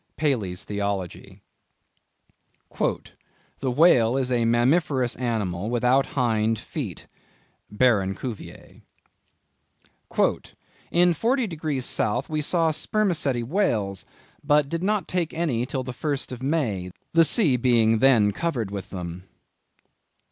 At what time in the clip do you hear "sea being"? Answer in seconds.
17.23-17.99